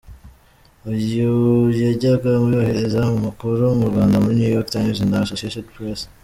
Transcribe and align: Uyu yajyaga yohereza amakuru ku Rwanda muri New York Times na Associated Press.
Uyu 0.91 1.27
yajyaga 1.83 2.27
yohereza 2.53 2.99
amakuru 3.13 3.63
ku 3.79 3.85
Rwanda 3.91 4.21
muri 4.23 4.35
New 4.39 4.51
York 4.57 4.69
Times 4.75 4.97
na 5.11 5.19
Associated 5.23 5.67
Press. 5.75 5.99